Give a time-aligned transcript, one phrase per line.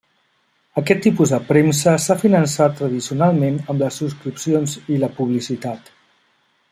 [0.81, 5.95] Aquest tipus de premsa s'ha finançat tradicionalment amb les subscripcions i la publicitat.